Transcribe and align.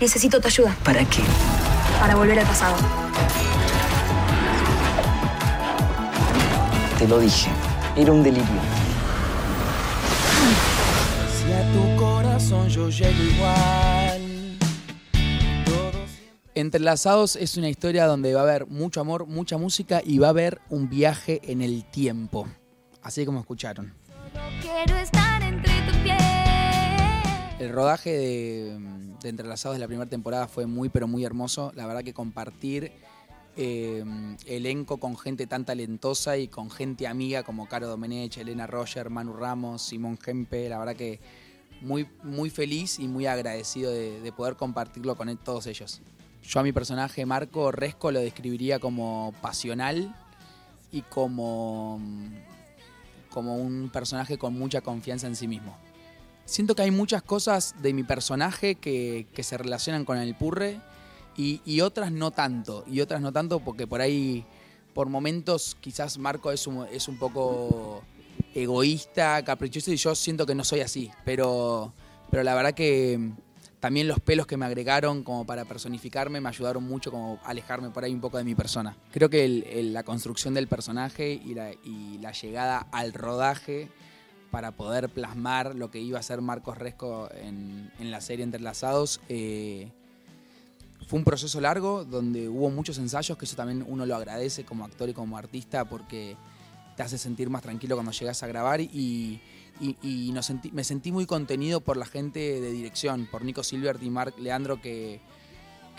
Necesito 0.00 0.40
tu 0.40 0.48
ayuda 0.48 0.76
¿Para 0.84 1.04
qué? 1.04 1.22
para 2.00 2.14
volver 2.14 2.38
al 2.38 2.46
pasado. 2.46 2.76
Te 6.98 7.08
lo 7.08 7.18
dije. 7.18 7.50
Era 7.96 8.12
un 8.12 8.22
delirio. 8.22 8.44
Si 11.34 11.52
a 11.52 11.72
tu 11.72 11.96
corazón 11.96 12.68
yo 12.68 12.90
llego 12.90 13.22
igual. 13.22 14.58
Entrelazados 16.54 17.36
es 17.36 17.56
una 17.56 17.68
historia 17.68 18.06
donde 18.06 18.34
va 18.34 18.40
a 18.40 18.44
haber 18.44 18.66
mucho 18.66 19.00
amor, 19.00 19.26
mucha 19.26 19.58
música 19.58 20.00
y 20.04 20.18
va 20.18 20.28
a 20.28 20.30
haber 20.30 20.60
un 20.70 20.88
viaje 20.88 21.40
en 21.44 21.60
el 21.60 21.84
tiempo. 21.84 22.46
Así 23.02 23.26
como 23.26 23.40
escucharon. 23.40 23.94
Quiero 24.62 24.96
estar 24.96 25.42
entre. 25.42 25.75
El 27.58 27.70
rodaje 27.70 28.10
de, 28.10 28.80
Entrelazados 29.24 29.76
de 29.76 29.80
la 29.80 29.86
primera 29.88 30.08
temporada 30.08 30.46
fue 30.46 30.66
muy, 30.66 30.88
pero 30.88 31.08
muy 31.08 31.24
hermoso. 31.24 31.72
La 31.74 31.86
verdad 31.86 32.04
que 32.04 32.12
compartir 32.12 32.92
eh, 33.56 34.04
elenco 34.46 34.98
con 34.98 35.16
gente 35.16 35.46
tan 35.46 35.64
talentosa 35.64 36.36
y 36.36 36.48
con 36.48 36.70
gente 36.70 37.06
amiga 37.06 37.42
como 37.42 37.66
Caro 37.66 37.88
Domenech, 37.88 38.36
Elena 38.36 38.66
Roger, 38.66 39.10
Manu 39.10 39.32
Ramos, 39.32 39.82
Simón 39.82 40.18
Gempe. 40.22 40.68
La 40.68 40.78
verdad 40.78 40.94
que 40.94 41.18
muy, 41.80 42.06
muy 42.22 42.50
feliz 42.50 42.98
y 42.98 43.08
muy 43.08 43.26
agradecido 43.26 43.90
de, 43.90 44.20
de 44.20 44.32
poder 44.32 44.56
compartirlo 44.56 45.16
con 45.16 45.28
él- 45.28 45.38
todos 45.38 45.66
ellos. 45.66 46.02
Yo 46.42 46.60
a 46.60 46.62
mi 46.62 46.72
personaje 46.72 47.26
Marco 47.26 47.72
Resco 47.72 48.12
lo 48.12 48.20
describiría 48.20 48.78
como 48.78 49.32
pasional 49.40 50.14
y 50.92 51.02
como, 51.02 52.00
como 53.30 53.56
un 53.56 53.90
personaje 53.92 54.38
con 54.38 54.54
mucha 54.56 54.82
confianza 54.82 55.26
en 55.26 55.34
sí 55.34 55.48
mismo. 55.48 55.76
Siento 56.46 56.76
que 56.76 56.82
hay 56.82 56.92
muchas 56.92 57.22
cosas 57.22 57.74
de 57.82 57.92
mi 57.92 58.04
personaje 58.04 58.76
que, 58.76 59.26
que 59.34 59.42
se 59.42 59.58
relacionan 59.58 60.04
con 60.04 60.16
el 60.16 60.36
purre 60.36 60.80
y, 61.36 61.60
y 61.64 61.80
otras 61.80 62.12
no 62.12 62.30
tanto. 62.30 62.84
Y 62.86 63.00
otras 63.00 63.20
no 63.20 63.32
tanto 63.32 63.58
porque 63.58 63.88
por 63.88 64.00
ahí, 64.00 64.46
por 64.94 65.08
momentos, 65.08 65.76
quizás 65.80 66.18
Marco 66.18 66.52
es 66.52 66.68
un, 66.68 66.86
es 66.86 67.08
un 67.08 67.18
poco 67.18 68.02
egoísta, 68.54 69.44
caprichoso 69.44 69.92
y 69.92 69.96
yo 69.96 70.14
siento 70.14 70.46
que 70.46 70.54
no 70.54 70.62
soy 70.62 70.80
así. 70.80 71.10
Pero, 71.24 71.92
pero 72.30 72.44
la 72.44 72.54
verdad 72.54 72.74
que 72.74 73.32
también 73.80 74.06
los 74.06 74.20
pelos 74.20 74.46
que 74.46 74.56
me 74.56 74.66
agregaron 74.66 75.24
como 75.24 75.44
para 75.44 75.64
personificarme 75.64 76.40
me 76.40 76.48
ayudaron 76.48 76.84
mucho 76.84 77.10
como 77.10 77.40
alejarme 77.44 77.90
por 77.90 78.04
ahí 78.04 78.14
un 78.14 78.20
poco 78.20 78.38
de 78.38 78.44
mi 78.44 78.54
persona. 78.54 78.96
Creo 79.10 79.28
que 79.28 79.82
la 79.82 80.04
construcción 80.04 80.54
del 80.54 80.68
personaje 80.68 81.32
y 81.32 81.54
la, 81.54 81.72
y 81.72 82.18
la 82.20 82.30
llegada 82.30 82.86
al 82.92 83.12
rodaje 83.12 83.88
para 84.56 84.72
poder 84.72 85.10
plasmar 85.10 85.74
lo 85.74 85.90
que 85.90 86.00
iba 86.00 86.18
a 86.18 86.22
ser 86.22 86.40
Marcos 86.40 86.78
Resco 86.78 87.28
en, 87.34 87.90
la 88.00 88.22
serie 88.22 88.42
Entrelazados. 88.42 89.20
eh, 89.28 89.90
fue 91.06 91.18
un 91.18 91.26
proceso 91.26 91.60
largo 91.60 92.06
donde 92.06 92.48
hubo 92.48 92.70
muchos 92.70 92.96
ensayos, 92.96 93.36
que 93.36 93.44
eso 93.44 93.54
también 93.54 93.84
uno 93.86 94.06
lo 94.06 94.16
agradece 94.16 94.64
como 94.64 94.86
actor 94.86 95.10
y 95.10 95.12
como 95.12 95.36
artista 95.36 95.84
porque 95.84 96.38
te 96.96 97.02
hace 97.02 97.18
sentir 97.18 97.50
más 97.50 97.60
tranquilo 97.60 97.96
cuando 97.96 98.12
llegas 98.12 98.42
a 98.42 98.46
grabar 98.46 98.80
y, 98.80 99.42
me 100.72 100.84
sentí 100.84 101.12
muy 101.12 101.26
contenido 101.26 101.82
por 101.82 101.98
la 101.98 102.06
gente 102.06 102.58
de 102.58 102.70
dirección, 102.70 103.28
por 103.30 103.44
Nico 103.44 103.62
Silvert 103.62 104.02
y 104.02 104.08
Marc 104.08 104.38
Leandro 104.38 104.80
que, 104.80 105.20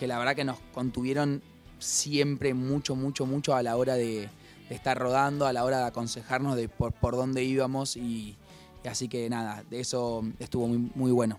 la 0.01 0.17
verdad 0.17 0.35
que 0.35 0.45
nos 0.45 0.57
contuvieron 0.73 1.43
siempre 1.77 2.55
mucho, 2.55 2.95
mucho, 2.95 3.27
mucho 3.27 3.53
a 3.53 3.61
la 3.61 3.77
hora 3.77 3.93
de, 3.93 4.31
estar 4.71 4.97
rodando, 4.97 5.45
a 5.45 5.53
la 5.53 5.63
hora 5.63 5.77
de 5.77 5.85
aconsejarnos 5.85 6.55
de 6.55 6.69
por, 6.69 6.91
por 6.91 7.15
dónde 7.15 7.43
íbamos 7.43 7.95
y 7.95 8.35
así 8.87 9.07
que 9.07 9.29
nada, 9.29 9.63
de 9.69 9.79
eso 9.79 10.23
estuvo 10.39 10.67
muy, 10.67 10.91
muy 10.95 11.11
bueno. 11.11 11.37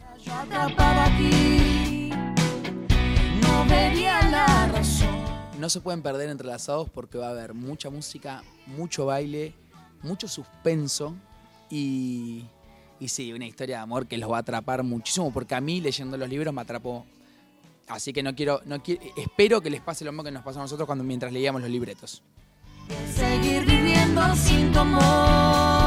No 5.58 5.68
se 5.68 5.80
pueden 5.80 6.02
perder 6.02 6.30
entrelazados 6.30 6.88
porque 6.88 7.18
va 7.18 7.28
a 7.28 7.30
haber 7.30 7.52
mucha 7.54 7.90
música, 7.90 8.42
mucho 8.66 9.06
baile, 9.06 9.54
mucho 10.02 10.28
suspenso 10.28 11.16
y, 11.68 12.44
y 13.00 13.08
sí, 13.08 13.32
una 13.32 13.46
historia 13.46 13.78
de 13.78 13.82
amor 13.82 14.06
que 14.06 14.18
los 14.18 14.30
va 14.30 14.36
a 14.36 14.40
atrapar 14.40 14.82
muchísimo 14.82 15.32
porque 15.32 15.54
a 15.54 15.60
mí 15.60 15.80
leyendo 15.80 16.16
los 16.16 16.28
libros 16.28 16.54
me 16.54 16.60
atrapó. 16.60 17.04
Así 17.88 18.12
que 18.12 18.22
no 18.22 18.34
quiero, 18.34 18.60
no 18.66 18.82
quiero, 18.82 19.02
espero 19.16 19.60
que 19.60 19.70
les 19.70 19.80
pase 19.80 20.04
lo 20.04 20.12
mismo 20.12 20.22
que 20.22 20.30
nos 20.30 20.42
pasó 20.42 20.60
a 20.60 20.62
nosotros 20.62 20.86
cuando 20.86 21.04
mientras 21.04 21.32
leíamos 21.32 21.62
los 21.62 21.70
libretos. 21.70 22.22
Seguir 23.14 23.64
viviendo 23.64 24.34
sin 24.36 24.72
tu 24.72 24.78
amor. 24.78 25.77